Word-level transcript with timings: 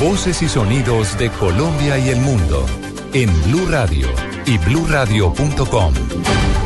Voces 0.00 0.42
y 0.42 0.48
sonidos 0.48 1.16
de 1.18 1.30
Colombia 1.30 1.98
y 1.98 2.08
el 2.08 2.20
mundo 2.20 2.66
en 3.12 3.30
Blue 3.44 3.66
Radio 3.68 4.08
y 4.44 4.58
bluradio.com, 4.58 5.94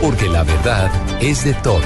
porque 0.01 0.29
la 0.29 0.45
verdad 0.45 0.91
es 1.21 1.45
de 1.45 1.53
todos. 1.55 1.83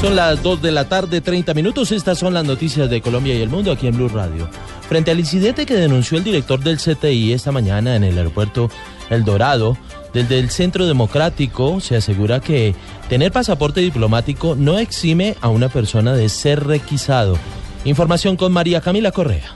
Son 0.00 0.14
las 0.14 0.40
2 0.44 0.62
de 0.62 0.70
la 0.70 0.88
tarde, 0.88 1.22
30 1.22 1.54
minutos. 1.54 1.90
Estas 1.90 2.18
son 2.18 2.34
las 2.34 2.44
noticias 2.44 2.88
de 2.88 3.00
Colombia 3.00 3.34
y 3.34 3.42
el 3.42 3.48
mundo 3.48 3.72
aquí 3.72 3.88
en 3.88 3.96
Blue 3.96 4.08
Radio. 4.08 4.48
Frente 4.88 5.10
al 5.10 5.18
incidente 5.18 5.66
que 5.66 5.74
denunció 5.74 6.18
el 6.18 6.24
director 6.24 6.60
del 6.60 6.78
CTI 6.78 7.32
esta 7.32 7.50
mañana 7.50 7.96
en 7.96 8.04
el 8.04 8.16
aeropuerto 8.16 8.70
El 9.10 9.24
Dorado, 9.24 9.76
desde 10.12 10.38
el 10.38 10.50
Centro 10.50 10.86
Democrático 10.86 11.80
se 11.80 11.96
asegura 11.96 12.38
que 12.38 12.76
tener 13.08 13.32
pasaporte 13.32 13.80
diplomático 13.80 14.54
no 14.54 14.78
exime 14.78 15.36
a 15.40 15.48
una 15.48 15.68
persona 15.68 16.12
de 16.14 16.28
ser 16.28 16.64
requisado. 16.64 17.36
Información 17.84 18.36
con 18.36 18.52
María 18.52 18.80
Camila 18.80 19.12
Correa. 19.12 19.54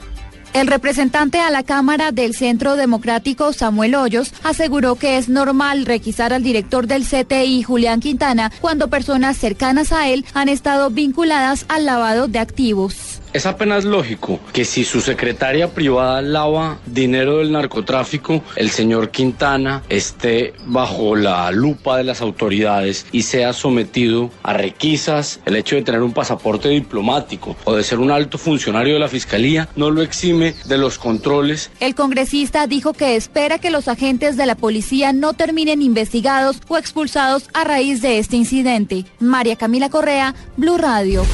El 0.54 0.66
representante 0.66 1.40
a 1.40 1.50
la 1.50 1.62
Cámara 1.62 2.11
del 2.11 2.34
Centro 2.34 2.76
Democrático, 2.76 3.53
Samuel 3.53 3.94
Hoyos, 3.94 4.32
aseguró 4.43 4.96
que 4.96 5.18
es 5.18 5.29
normal 5.29 5.84
requisar 5.84 6.32
al 6.32 6.43
director 6.43 6.86
del 6.86 7.04
CTI, 7.04 7.62
Julián 7.62 8.00
Quintana, 8.00 8.50
cuando 8.61 8.89
personas 8.89 9.36
cercanas 9.36 9.93
a 9.93 10.08
él 10.08 10.25
han 10.34 10.48
estado 10.48 10.90
vinculadas 10.90 11.67
al 11.68 11.84
lavado 11.84 12.29
de 12.29 12.39
activos. 12.39 13.18
Es 13.32 13.46
apenas 13.46 13.85
lógico 13.85 14.41
que 14.53 14.64
si 14.64 14.85
su 14.85 15.00
secretaria 15.00 15.73
privada 15.75 16.23
lava 16.23 16.79
dinero 16.87 17.39
del 17.39 17.53
narcotráfico, 17.53 18.43
el 18.57 18.71
señor 18.71 19.11
Quintana 19.11 19.82
esté 19.89 20.54
bajo 20.67 21.14
la 21.14 21.51
lupa 21.51 21.99
de 21.99 22.04
las 22.04 22.23
autoridades 22.23 23.07
y 23.13 23.23
sea 23.23 23.53
sometido 23.53 24.31
a 24.43 24.54
requisas. 24.54 25.41
El 25.45 25.57
hecho 25.57 25.77
de 25.77 25.82
tener 25.82 26.03
un 26.03 26.13
pasaporte 26.13 26.68
diplomático 26.68 27.57
o 27.64 27.75
de 27.75 27.85
ser 27.85 27.99
un 27.99 28.11
alto 28.11 28.39
funcionario 28.39 28.95
de 28.95 29.01
la 29.01 29.09
Fiscalía 29.09 29.68
no 29.76 29.90
lo 29.90 30.03
exime 30.03 30.54
de 30.65 30.79
los 30.79 30.99
controles. 30.99 31.71
El 31.81 31.95
congresista 31.95 32.67
dijo 32.67 32.92
que 32.92 33.17
espera 33.17 33.59
que 33.59 33.70
los 33.70 33.89
agentes 33.89 34.37
de 34.37 34.47
la 34.47 34.55
policía 34.55 35.13
no 35.13 35.35
terminen 35.35 35.83
investigados 35.83 36.61
o 36.69 36.79
expulsados 36.79 37.48
a 37.53 37.65
raíz 37.65 38.01
de 38.01 38.19
este 38.19 38.37
incidente. 38.37 39.05
María 39.20 39.57
Camila 39.57 39.91
Correa, 39.91 40.35
Blue 40.57 40.79
Radio. 40.79 41.25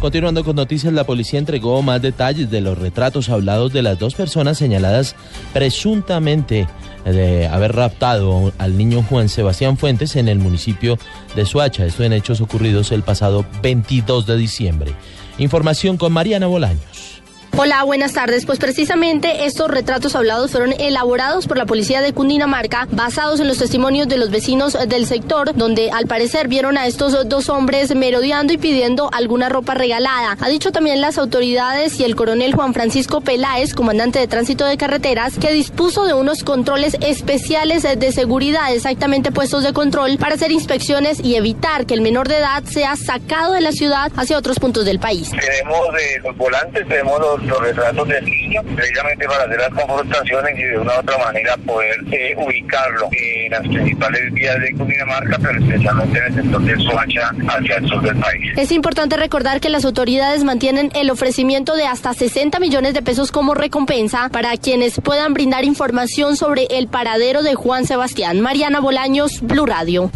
Continuando 0.00 0.44
con 0.44 0.54
noticias, 0.54 0.92
la 0.92 1.04
policía 1.04 1.40
entregó 1.40 1.82
más 1.82 2.00
detalles 2.00 2.48
de 2.50 2.60
los 2.60 2.78
retratos 2.78 3.28
hablados 3.30 3.72
de 3.72 3.82
las 3.82 3.98
dos 3.98 4.14
personas 4.14 4.56
señaladas 4.56 5.16
presuntamente 5.52 6.68
de 7.04 7.48
haber 7.48 7.74
raptado 7.74 8.52
al 8.58 8.78
niño 8.78 9.02
Juan 9.02 9.28
Sebastián 9.28 9.76
Fuentes 9.76 10.14
en 10.14 10.28
el 10.28 10.38
municipio 10.38 10.98
de 11.34 11.44
Suacha. 11.44 11.84
Esto 11.84 12.04
en 12.04 12.12
hechos 12.12 12.40
ocurridos 12.40 12.92
el 12.92 13.02
pasado 13.02 13.44
22 13.60 14.26
de 14.26 14.36
diciembre. 14.36 14.94
Información 15.38 15.96
con 15.96 16.12
Mariana 16.12 16.46
Bolaños. 16.46 17.17
Hola, 17.60 17.82
buenas 17.82 18.12
tardes. 18.12 18.46
Pues 18.46 18.60
precisamente 18.60 19.46
estos 19.46 19.68
retratos 19.68 20.14
hablados 20.14 20.52
fueron 20.52 20.74
elaborados 20.78 21.48
por 21.48 21.58
la 21.58 21.66
policía 21.66 22.00
de 22.00 22.12
Cundinamarca, 22.12 22.86
basados 22.92 23.40
en 23.40 23.48
los 23.48 23.58
testimonios 23.58 24.06
de 24.06 24.16
los 24.16 24.30
vecinos 24.30 24.78
del 24.86 25.06
sector, 25.06 25.56
donde 25.56 25.90
al 25.90 26.06
parecer 26.06 26.46
vieron 26.46 26.78
a 26.78 26.86
estos 26.86 27.28
dos 27.28 27.48
hombres 27.48 27.92
merodeando 27.96 28.52
y 28.52 28.58
pidiendo 28.58 29.10
alguna 29.12 29.48
ropa 29.48 29.74
regalada. 29.74 30.36
Ha 30.40 30.48
dicho 30.48 30.70
también 30.70 31.00
las 31.00 31.18
autoridades 31.18 31.98
y 31.98 32.04
el 32.04 32.14
coronel 32.14 32.54
Juan 32.54 32.74
Francisco 32.74 33.22
Peláez, 33.22 33.74
comandante 33.74 34.20
de 34.20 34.28
tránsito 34.28 34.64
de 34.64 34.76
carreteras, 34.76 35.36
que 35.36 35.52
dispuso 35.52 36.06
de 36.06 36.14
unos 36.14 36.44
controles 36.44 36.96
especiales 37.00 37.82
de 37.82 38.12
seguridad, 38.12 38.72
exactamente 38.72 39.32
puestos 39.32 39.64
de 39.64 39.72
control, 39.72 40.16
para 40.18 40.36
hacer 40.36 40.52
inspecciones 40.52 41.18
y 41.24 41.34
evitar 41.34 41.86
que 41.86 41.94
el 41.94 42.02
menor 42.02 42.28
de 42.28 42.38
edad 42.38 42.62
sea 42.62 42.94
sacado 42.94 43.52
de 43.54 43.62
la 43.62 43.72
ciudad 43.72 44.12
hacia 44.14 44.38
otros 44.38 44.60
puntos 44.60 44.84
del 44.84 45.00
país. 45.00 45.30
Tenemos 45.30 45.88
eh, 46.00 46.20
los 46.22 46.36
volantes, 46.36 46.86
tenemos 46.86 47.18
los 47.18 47.47
los 47.48 47.60
retratos 47.60 48.08
del 48.08 48.24
niño, 48.24 48.62
precisamente 48.74 49.26
para 49.26 49.44
hacer 49.44 49.58
las 49.58 49.70
confrontaciones 49.70 50.58
y 50.58 50.62
de 50.62 50.78
una 50.78 50.96
u 50.96 51.00
otra 51.00 51.18
manera 51.18 51.56
poder 51.58 51.96
eh, 52.12 52.34
ubicarlo 52.36 53.08
en 53.12 53.50
las 53.50 53.60
principales 53.62 54.32
vías 54.32 54.60
de 54.60 54.72
Cundinamarca, 54.72 55.38
pero 55.42 55.58
especialmente 55.58 56.18
en 56.18 56.24
el 56.24 56.34
sector 56.34 56.62
de 56.62 56.76
Soacha 56.84 57.32
hacia 57.48 57.76
el 57.76 57.88
sur 57.88 58.02
del 58.02 58.16
país. 58.16 58.52
Es 58.56 58.72
importante 58.72 59.16
recordar 59.16 59.60
que 59.60 59.68
las 59.68 59.84
autoridades 59.84 60.44
mantienen 60.44 60.90
el 60.94 61.10
ofrecimiento 61.10 61.76
de 61.76 61.86
hasta 61.86 62.12
60 62.12 62.58
millones 62.60 62.94
de 62.94 63.02
pesos 63.02 63.32
como 63.32 63.54
recompensa 63.54 64.28
para 64.30 64.56
quienes 64.56 65.00
puedan 65.00 65.34
brindar 65.34 65.64
información 65.64 66.36
sobre 66.36 66.66
el 66.70 66.88
paradero 66.88 67.42
de 67.42 67.54
Juan 67.54 67.86
Sebastián. 67.86 68.40
Mariana 68.40 68.80
Bolaños, 68.80 69.40
Blue 69.42 69.66
Radio. 69.66 70.10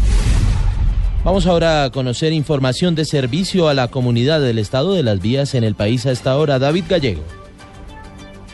Vamos 1.23 1.47
ahora 1.47 1.85
a 1.85 1.89
conocer 1.89 2.33
información 2.33 2.95
de 2.95 3.05
servicio 3.05 3.69
a 3.69 3.73
la 3.73 3.87
comunidad 3.87 4.41
del 4.41 4.59
estado 4.59 4.93
de 4.93 5.03
las 5.03 5.21
vías 5.21 5.55
en 5.55 5.63
el 5.63 5.73
país 5.73 6.05
a 6.05 6.11
esta 6.11 6.35
hora. 6.35 6.59
David 6.59 6.83
Gallego. 6.89 7.42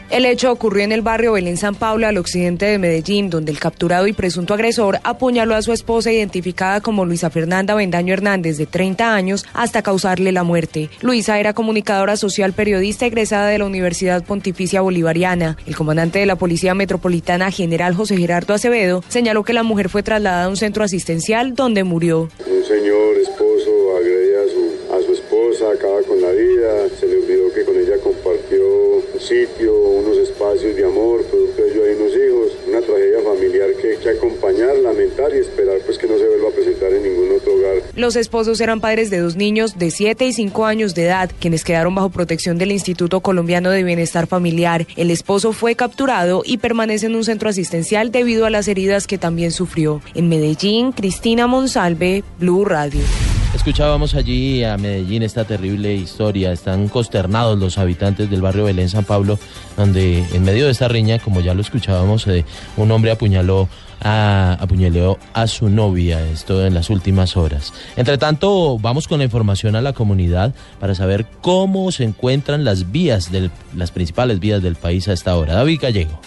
El 0.09 0.25
hecho 0.25 0.51
ocurrió 0.51 0.83
en 0.83 0.91
el 0.91 1.03
barrio 1.03 1.33
Belén 1.33 1.55
San 1.55 1.75
Pablo, 1.75 2.07
al 2.07 2.17
occidente 2.17 2.65
de 2.65 2.79
Medellín, 2.79 3.29
donde 3.29 3.51
el 3.51 3.59
capturado 3.59 4.07
y 4.07 4.13
presunto 4.13 4.55
agresor 4.55 4.99
apuñaló 5.03 5.53
a 5.53 5.61
su 5.61 5.71
esposa 5.71 6.11
identificada 6.11 6.81
como 6.81 7.05
Luisa 7.05 7.29
Fernanda 7.29 7.75
Bendaño 7.75 8.13
Hernández, 8.13 8.57
de 8.57 8.65
30 8.65 9.13
años, 9.13 9.45
hasta 9.53 9.83
causarle 9.83 10.31
la 10.31 10.43
muerte. 10.43 10.89
Luisa 11.01 11.39
era 11.39 11.53
comunicadora 11.53 12.17
social 12.17 12.53
periodista 12.53 13.05
egresada 13.05 13.49
de 13.49 13.59
la 13.59 13.65
Universidad 13.65 14.23
Pontificia 14.23 14.81
Bolivariana. 14.81 15.57
El 15.67 15.75
comandante 15.75 16.17
de 16.17 16.25
la 16.25 16.37
Policía 16.37 16.73
Metropolitana, 16.73 17.51
general 17.51 17.93
José 17.93 18.17
Gerardo 18.17 18.55
Acevedo, 18.55 19.03
señaló 19.09 19.43
que 19.43 19.53
la 19.53 19.61
mujer 19.61 19.89
fue 19.89 20.01
trasladada 20.01 20.45
a 20.45 20.49
un 20.49 20.57
centro 20.57 20.83
asistencial 20.83 21.53
donde 21.53 21.83
murió. 21.83 22.29
Un 22.47 22.63
señor 22.65 23.15
esposo 23.21 23.95
agredía 23.95 24.39
a 24.41 24.47
su, 24.47 24.95
a 24.95 25.05
su 25.05 25.13
esposa, 25.13 25.65
acaba 25.71 26.01
con 26.01 26.19
la 26.19 26.31
vida, 26.31 26.89
se 26.99 27.05
le 27.05 27.17
olvidó 27.17 27.53
que 27.53 27.63
con 27.63 27.77
ella 27.77 27.97
compartió 28.03 28.79
sitio, 29.19 29.73
de 30.79 30.85
amor, 30.85 31.23
producto 31.25 31.61
de 31.61 31.69
hay 31.71 31.95
unos 31.95 32.11
hijos, 32.15 32.57
una 32.67 32.81
tragedia 32.81 33.19
familiar 33.21 33.69
que 33.81 33.91
hay 33.91 33.97
que 33.97 34.09
acompañar, 34.09 34.77
lamentar 34.77 35.33
y 35.35 35.39
esperar 35.39 35.77
pues 35.85 35.97
que 35.97 36.07
no 36.07 36.17
se 36.17 36.25
vuelva 36.25 36.49
a 36.49 36.51
presentar 36.51 36.93
en 36.93 37.03
ningún 37.03 37.35
otro 37.35 37.53
hogar. 37.55 37.75
Los 37.95 38.15
esposos 38.15 38.61
eran 38.61 38.79
padres 38.79 39.09
de 39.09 39.19
dos 39.19 39.35
niños 39.35 39.77
de 39.77 39.91
7 39.91 40.25
y 40.25 40.33
5 40.33 40.65
años 40.65 40.95
de 40.95 41.05
edad, 41.05 41.29
quienes 41.39 41.65
quedaron 41.65 41.95
bajo 41.95 42.09
protección 42.09 42.57
del 42.57 42.71
Instituto 42.71 43.19
Colombiano 43.19 43.71
de 43.71 43.83
Bienestar 43.83 44.27
Familiar. 44.27 44.87
El 44.95 45.11
esposo 45.11 45.51
fue 45.51 45.75
capturado 45.75 46.43
y 46.45 46.57
permanece 46.57 47.07
en 47.07 47.15
un 47.15 47.25
centro 47.25 47.49
asistencial 47.49 48.11
debido 48.11 48.45
a 48.45 48.49
las 48.49 48.67
heridas 48.67 49.05
que 49.05 49.17
también 49.17 49.51
sufrió. 49.51 50.01
En 50.15 50.29
Medellín, 50.29 50.93
Cristina 50.93 51.47
Monsalve, 51.47 52.23
Blue 52.39 52.63
Radio. 52.63 53.01
Escuchábamos 53.53 54.13
allí 54.13 54.63
a 54.63 54.77
Medellín 54.77 55.23
esta 55.23 55.43
terrible 55.43 55.93
historia. 55.95 56.51
Están 56.51 56.87
consternados 56.87 57.57
los 57.57 57.77
habitantes 57.77 58.29
del 58.29 58.41
barrio 58.41 58.65
Belén 58.65 58.89
San 58.89 59.05
Pablo, 59.05 59.39
donde 59.75 60.23
en 60.33 60.43
medio 60.43 60.65
de 60.65 60.71
esta 60.71 60.87
riña, 60.87 61.19
como 61.19 61.41
ya 61.41 61.53
lo 61.55 61.61
escuchábamos, 61.61 62.27
eh, 62.27 62.45
un 62.77 62.91
hombre 62.91 63.11
apuñaló 63.11 63.67
a, 64.01 64.53
apuñaleó 64.59 65.17
a 65.33 65.47
su 65.47 65.67
novia, 65.67 66.23
esto 66.29 66.65
en 66.65 66.73
las 66.73 66.89
últimas 66.89 67.37
horas. 67.37 67.73
Entre 67.97 68.17
tanto, 68.17 68.77
vamos 68.79 69.07
con 69.07 69.17
la 69.17 69.25
información 69.25 69.75
a 69.75 69.81
la 69.81 69.93
comunidad 69.93 70.53
para 70.79 70.93
saber 70.93 71.25
cómo 71.41 71.91
se 71.91 72.03
encuentran 72.03 72.63
las 72.63 72.91
vías 72.91 73.31
del, 73.31 73.51
las 73.75 73.91
principales 73.91 74.39
vías 74.39 74.61
del 74.61 74.75
país 74.75 75.07
a 75.07 75.13
esta 75.13 75.35
hora. 75.35 75.55
David 75.55 75.79
Gallego. 75.81 76.19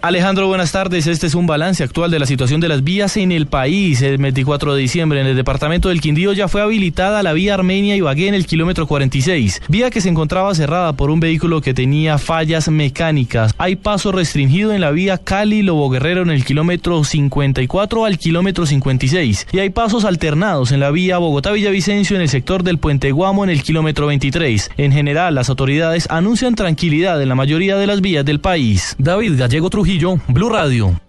Alejandro, 0.00 0.46
buenas 0.46 0.70
tardes. 0.70 1.08
Este 1.08 1.26
es 1.26 1.34
un 1.34 1.48
balance 1.48 1.82
actual 1.82 2.12
de 2.12 2.20
la 2.20 2.26
situación 2.26 2.60
de 2.60 2.68
las 2.68 2.84
vías 2.84 3.16
en 3.16 3.32
el 3.32 3.46
país. 3.46 4.00
El 4.00 4.18
24 4.18 4.74
de 4.74 4.80
diciembre 4.80 5.20
en 5.20 5.26
el 5.26 5.34
departamento 5.34 5.88
del 5.88 6.00
Quindío 6.00 6.32
ya 6.32 6.46
fue 6.46 6.62
habilitada 6.62 7.20
la 7.24 7.32
vía 7.32 7.54
Armenia 7.54 7.96
y 7.96 8.00
Bagué 8.00 8.28
en 8.28 8.34
el 8.34 8.46
kilómetro 8.46 8.86
46, 8.86 9.62
vía 9.66 9.90
que 9.90 10.00
se 10.00 10.08
encontraba 10.08 10.54
cerrada 10.54 10.92
por 10.92 11.10
un 11.10 11.18
vehículo 11.18 11.60
que 11.60 11.74
tenía 11.74 12.16
fallas 12.18 12.68
mecánicas. 12.68 13.52
Hay 13.58 13.74
paso 13.74 14.12
restringido 14.12 14.72
en 14.72 14.82
la 14.82 14.92
vía 14.92 15.18
Cali-Lobo 15.18 15.90
Guerrero 15.90 16.22
en 16.22 16.30
el 16.30 16.44
kilómetro 16.44 17.02
54 17.02 18.04
al 18.04 18.18
kilómetro 18.18 18.66
56 18.66 19.48
y 19.50 19.58
hay 19.58 19.70
pasos 19.70 20.04
alternados 20.04 20.70
en 20.70 20.78
la 20.78 20.92
vía 20.92 21.18
Bogotá-Villavicencio 21.18 22.14
en 22.14 22.22
el 22.22 22.28
sector 22.28 22.62
del 22.62 22.78
Puente 22.78 23.10
Guamo 23.10 23.42
en 23.42 23.50
el 23.50 23.64
kilómetro 23.64 24.06
23. 24.06 24.70
En 24.76 24.92
general, 24.92 25.34
las 25.34 25.48
autoridades 25.48 26.06
anuncian 26.08 26.54
tranquilidad 26.54 27.20
en 27.20 27.28
la 27.28 27.34
mayoría 27.34 27.76
de 27.76 27.88
las 27.88 28.00
vías 28.00 28.24
del 28.24 28.38
país. 28.38 28.94
David 28.98 29.36
Gallego 29.36 29.70
Trujillo 29.70 29.87
Blue 30.28 30.50
Radio. 30.50 31.00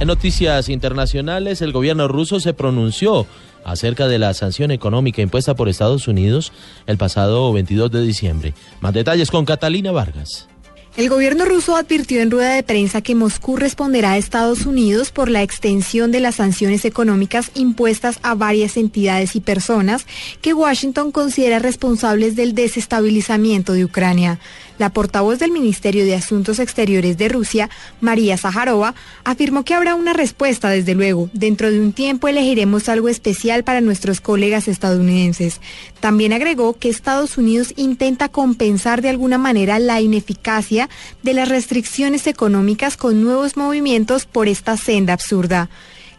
En 0.00 0.08
noticias 0.08 0.68
internacionales, 0.68 1.62
el 1.62 1.70
gobierno 1.70 2.08
ruso 2.08 2.40
se 2.40 2.52
pronunció 2.52 3.24
acerca 3.64 4.08
de 4.08 4.18
la 4.18 4.34
sanción 4.34 4.72
económica 4.72 5.22
impuesta 5.22 5.54
por 5.54 5.68
Estados 5.68 6.08
Unidos 6.08 6.52
el 6.88 6.98
pasado 6.98 7.52
22 7.52 7.92
de 7.92 8.02
diciembre. 8.02 8.54
Más 8.80 8.94
detalles 8.94 9.30
con 9.30 9.44
Catalina 9.44 9.92
Vargas. 9.92 10.48
El 10.96 11.08
gobierno 11.08 11.44
ruso 11.44 11.76
advirtió 11.76 12.20
en 12.20 12.32
rueda 12.32 12.54
de 12.54 12.64
prensa 12.64 13.02
que 13.02 13.14
Moscú 13.14 13.56
responderá 13.56 14.12
a 14.12 14.18
Estados 14.18 14.66
Unidos 14.66 15.12
por 15.12 15.30
la 15.30 15.44
extensión 15.44 16.10
de 16.10 16.18
las 16.18 16.34
sanciones 16.34 16.84
económicas 16.84 17.52
impuestas 17.54 18.18
a 18.24 18.34
varias 18.34 18.76
entidades 18.76 19.36
y 19.36 19.40
personas 19.40 20.04
que 20.40 20.54
Washington 20.54 21.12
considera 21.12 21.60
responsables 21.60 22.34
del 22.34 22.56
desestabilizamiento 22.56 23.74
de 23.74 23.84
Ucrania. 23.84 24.40
La 24.78 24.90
portavoz 24.90 25.38
del 25.38 25.50
Ministerio 25.50 26.04
de 26.04 26.14
Asuntos 26.14 26.60
Exteriores 26.60 27.18
de 27.18 27.28
Rusia, 27.28 27.68
María 28.00 28.36
Zaharova, 28.38 28.94
afirmó 29.24 29.64
que 29.64 29.74
habrá 29.74 29.96
una 29.96 30.12
respuesta, 30.12 30.70
desde 30.70 30.94
luego. 30.94 31.28
Dentro 31.32 31.70
de 31.70 31.80
un 31.80 31.92
tiempo 31.92 32.28
elegiremos 32.28 32.88
algo 32.88 33.08
especial 33.08 33.64
para 33.64 33.80
nuestros 33.80 34.20
colegas 34.20 34.68
estadounidenses. 34.68 35.60
También 36.00 36.32
agregó 36.32 36.78
que 36.78 36.88
Estados 36.88 37.38
Unidos 37.38 37.74
intenta 37.76 38.28
compensar 38.28 39.02
de 39.02 39.08
alguna 39.08 39.36
manera 39.36 39.78
la 39.80 40.00
ineficacia 40.00 40.88
de 41.22 41.34
las 41.34 41.48
restricciones 41.48 42.26
económicas 42.28 42.96
con 42.96 43.22
nuevos 43.22 43.56
movimientos 43.56 44.26
por 44.26 44.46
esta 44.46 44.76
senda 44.76 45.12
absurda. 45.12 45.68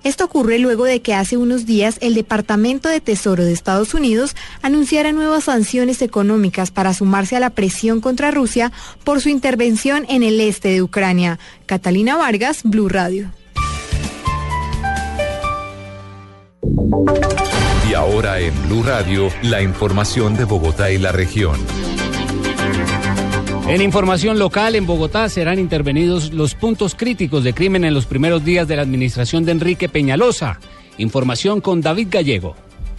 Esto 0.04 0.25
ocurre 0.25 0.60
luego 0.60 0.86
de 0.86 1.01
que 1.01 1.13
hace 1.13 1.38
unos 1.38 1.66
días 1.66 1.98
el 2.01 2.13
Departamento 2.13 2.88
de 2.90 3.01
Tesoro 3.01 3.44
de 3.44 3.51
Estados 3.51 3.94
Unidos 3.94 4.36
anunciara 4.62 5.12
nuevas 5.12 5.46
sanciones 5.46 6.01
económicas 6.01 6.72
para 6.72 6.94
sumarse 6.94 7.36
a 7.36 7.40
la 7.40 7.50
presión 7.50 8.00
contra 8.00 8.31
Rusia 8.31 8.72
por 9.04 9.22
su 9.22 9.30
intervención 9.30 10.06
en 10.10 10.24
el 10.24 10.40
este 10.40 10.69
de 10.69 10.81
Ucrania. 10.81 11.40
Catalina 11.66 12.16
Vargas, 12.16 12.62
Blue 12.63 12.90
Radio. 12.90 13.31
Y 17.90 17.94
ahora 17.94 18.40
en 18.40 18.54
Blue 18.68 18.84
Radio, 18.84 19.30
la 19.42 19.62
información 19.62 20.36
de 20.36 20.46
Bogotá 20.46 20.92
y 20.92 20.98
la 20.98 21.12
región. 21.12 21.57
En 23.69 23.83
información 23.83 24.39
local, 24.39 24.74
en 24.74 24.88
Bogotá 24.88 25.30
serán 25.30 25.60
intervenidos 25.60 26.33
los 26.33 26.56
puntos 26.56 26.95
críticos 26.95 27.44
de 27.44 27.54
crimen 27.54 27.83
en 27.83 27.94
los 27.94 28.07
primeros 28.07 28.44
días 28.44 28.68
de 28.68 28.75
la 28.75 28.81
administración 28.81 29.45
de 29.45 29.51
Enrique 29.51 29.88
Peñalosa. 29.88 30.60
Información 30.98 31.62
con 31.62 31.80
David 31.80 32.07
Gallego. 32.10 32.56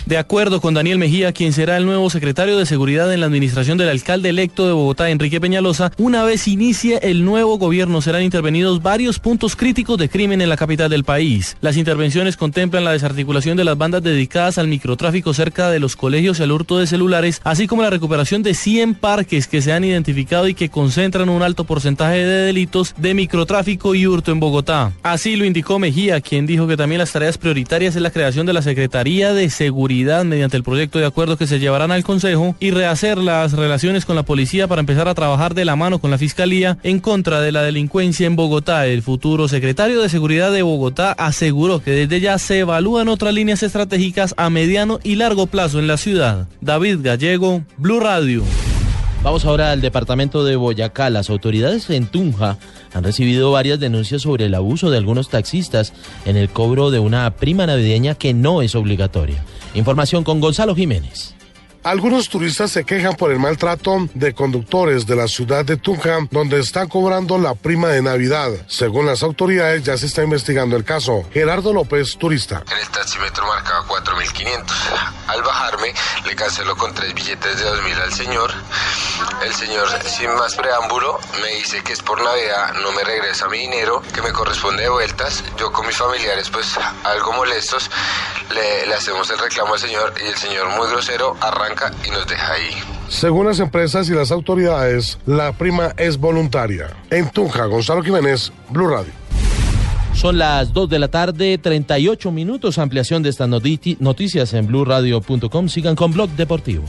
De 0.06 0.19
acuerdo 0.19 0.61
con 0.61 0.75
Daniel 0.75 0.99
Mejía, 0.99 1.32
quien 1.32 1.52
será 1.52 1.76
el 1.76 1.85
nuevo 1.85 2.08
secretario 2.11 2.56
de 2.56 2.67
Seguridad 2.67 3.12
en 3.12 3.20
la 3.20 3.26
administración 3.26 3.76
del 3.79 3.91
alcalde 3.91 4.31
electo 4.31 4.67
de 4.67 4.73
Bogotá, 4.73 5.11
Enrique 5.11 5.41
Peñalosa, 5.41 5.93
una 5.99 6.25
vez 6.25 6.49
inicie 6.49 6.99
el 7.02 7.25
nuevo 7.25 7.58
gobierno 7.58 8.00
serán 8.00 8.23
intervenidos 8.23 8.82
varios 8.82 9.19
puntos 9.19 9.56
críticos 9.56 9.99
de 9.99 10.08
crimen 10.08 10.41
en 10.41 10.49
la 10.49 10.56
capital 10.56 10.88
del 10.88 11.05
país. 11.05 11.56
Las 11.61 11.76
intervenciones 11.76 12.37
contemplan 12.37 12.85
la 12.85 12.93
desarticulación 12.93 13.56
de 13.56 13.64
las 13.64 13.76
bandas 13.76 14.02
dedicadas 14.02 14.58
al 14.58 14.69
microtráfico 14.69 15.35
cerca 15.35 15.70
de 15.70 15.81
los 15.81 15.97
colegios 15.97 16.41
y 16.41 16.44
al 16.44 16.52
hurto 16.52 16.79
de 16.79 16.87
celulares, 16.87 17.41
así 17.44 17.67
como 17.67 17.82
la 17.82 17.91
recuperación 17.91 18.43
de 18.43 18.55
100 18.55 18.94
parques 18.94 19.47
que 19.47 19.62
se 19.62 19.73
han 19.73 19.85
identificado 19.85 20.49
y 20.49 20.55
que 20.55 20.70
concentran 20.70 21.29
un 21.29 21.43
alto 21.43 21.64
porcentaje 21.64 22.25
de 22.25 22.47
delitos 22.47 22.94
de 22.97 23.14
microtráfico 23.14 23.94
y 23.94 24.06
hurto 24.06 24.32
en 24.32 24.41
Bogotá. 24.41 24.93
Así 25.02 25.37
lo 25.37 25.44
indicó 25.44 25.79
Mejía, 25.79 26.20
quien 26.20 26.47
dijo 26.47 26.67
que 26.67 26.76
también 26.76 27.00
las 27.00 27.12
tareas 27.12 27.38
prioritarias 27.38 27.94
es 27.97 28.02
la 28.02 28.11
creación 28.11 28.47
de 28.47 28.55
la 28.55 28.62
Secretaría 28.62 29.35
de 29.35 29.50
Seguridad 29.50 29.89
mediante 29.90 30.56
el 30.56 30.62
proyecto 30.62 31.00
de 31.00 31.06
acuerdo 31.06 31.37
que 31.37 31.48
se 31.48 31.58
llevarán 31.58 31.90
al 31.90 32.04
Consejo 32.04 32.54
y 32.60 32.70
rehacer 32.70 33.19
las 33.19 33.52
relaciones 33.54 34.04
con 34.04 34.14
la 34.14 34.22
policía 34.22 34.69
para 34.69 34.81
empezar 34.81 35.08
a 35.08 35.14
trabajar 35.14 35.54
de 35.54 35.64
la 35.64 35.75
mano 35.75 35.98
con 35.98 36.12
la 36.12 36.19
Fiscalía 36.19 36.78
en 36.84 37.00
contra 37.00 37.40
de 37.40 37.50
la 37.50 37.62
delincuencia 37.62 38.28
en 38.28 38.37
Bogotá. 38.37 38.87
El 38.87 39.02
futuro 39.02 39.48
secretario 39.48 40.00
de 40.00 40.08
Seguridad 40.08 40.52
de 40.52 40.62
Bogotá 40.62 41.10
aseguró 41.12 41.82
que 41.82 41.90
desde 41.90 42.20
ya 42.20 42.38
se 42.38 42.60
evalúan 42.60 43.08
otras 43.08 43.34
líneas 43.34 43.64
estratégicas 43.64 44.32
a 44.37 44.48
mediano 44.48 45.00
y 45.02 45.16
largo 45.16 45.48
plazo 45.48 45.81
en 45.81 45.88
la 45.88 45.96
ciudad. 45.96 46.46
David 46.60 46.98
Gallego, 47.02 47.64
Blue 47.76 47.98
Radio. 47.98 48.44
Vamos 49.22 49.44
ahora 49.44 49.70
al 49.70 49.82
departamento 49.82 50.44
de 50.44 50.56
Boyacá. 50.56 51.11
Las 51.11 51.28
autoridades 51.28 51.90
en 51.90 52.06
Tunja 52.06 52.56
han 52.94 53.05
recibido 53.05 53.52
varias 53.52 53.78
denuncias 53.78 54.22
sobre 54.22 54.46
el 54.46 54.55
abuso 54.55 54.90
de 54.90 54.96
algunos 54.96 55.28
taxistas 55.28 55.93
en 56.25 56.38
el 56.38 56.49
cobro 56.49 56.90
de 56.90 57.00
una 57.00 57.31
prima 57.37 57.67
navideña 57.67 58.14
que 58.14 58.32
no 58.32 58.62
es 58.62 58.75
obligatoria. 58.75 59.44
Información 59.75 60.25
con 60.25 60.40
Gonzalo 60.40 60.75
Jiménez. 60.75 61.34
Algunos 61.82 62.28
turistas 62.28 62.70
se 62.70 62.84
quejan 62.84 63.14
por 63.14 63.32
el 63.32 63.38
maltrato 63.38 64.06
de 64.12 64.34
conductores 64.34 65.06
de 65.06 65.16
la 65.16 65.26
ciudad 65.26 65.64
de 65.64 65.78
Tunja, 65.78 66.18
donde 66.30 66.60
están 66.60 66.88
cobrando 66.88 67.38
la 67.38 67.54
prima 67.54 67.88
de 67.88 68.02
Navidad. 68.02 68.50
Según 68.68 69.06
las 69.06 69.22
autoridades, 69.22 69.82
ya 69.82 69.96
se 69.96 70.04
está 70.04 70.22
investigando 70.22 70.76
el 70.76 70.84
caso. 70.84 71.24
Gerardo 71.32 71.72
López, 71.72 72.18
turista. 72.18 72.62
El 72.78 72.88
taxímetro 72.88 73.46
marcaba 73.46 73.86
4.500. 73.86 74.64
Al 75.28 75.42
bajarme, 75.42 75.94
le 76.26 76.36
canceló 76.36 76.76
con 76.76 76.92
tres 76.92 77.14
billetes 77.14 77.58
de 77.58 77.64
2.000 77.64 78.02
al 78.02 78.12
señor. 78.12 78.52
El 79.42 79.54
señor, 79.54 79.88
sin 80.04 80.34
más 80.34 80.54
preámbulo, 80.56 81.18
me 81.40 81.48
dice 81.54 81.82
que 81.82 81.94
es 81.94 82.02
por 82.02 82.22
Navidad, 82.22 82.74
no 82.82 82.92
me 82.92 83.04
regresa 83.04 83.48
mi 83.48 83.58
dinero, 83.58 84.02
que 84.14 84.20
me 84.20 84.32
corresponde 84.32 84.82
de 84.82 84.90
vueltas. 84.90 85.42
Yo 85.56 85.72
con 85.72 85.86
mis 85.86 85.96
familiares, 85.96 86.50
pues 86.50 86.78
algo 87.04 87.32
molestos, 87.32 87.90
le, 88.55 88.87
le 88.87 88.94
hacemos 88.94 89.31
el 89.31 89.38
reclamo 89.38 89.75
al 89.75 89.81
señor 89.81 90.14
y 90.23 90.29
el 90.29 90.37
señor 90.37 90.69
muy 90.76 90.88
grosero 90.88 91.37
arranca 91.41 91.93
y 92.06 92.11
nos 92.11 92.26
deja 92.26 92.52
ahí. 92.52 92.70
Según 93.08 93.47
las 93.47 93.58
empresas 93.61 94.08
y 94.08 94.12
las 94.12 94.31
autoridades, 94.31 95.19
la 95.26 95.52
prima 95.52 95.93
es 95.97 96.17
voluntaria. 96.17 96.91
En 97.11 97.31
Tunja, 97.31 97.64
Gonzalo 97.67 98.02
Jiménez, 98.02 98.52
Blue 98.69 98.88
Radio. 98.88 99.12
Son 100.14 100.37
las 100.37 100.73
2 100.73 100.91
de 100.91 100.99
la 100.99 101.08
tarde, 101.08 101.56
38 101.56 102.31
minutos. 102.31 102.79
Ampliación 102.79 103.23
de 103.23 103.31
estas 103.31 103.49
noticias 103.49 104.52
en 104.52 104.67
blueradio.com. 104.67 105.69
Sigan 105.69 105.97
con 105.97 106.12
Blog 106.12 106.29
Deportivo. 106.31 106.85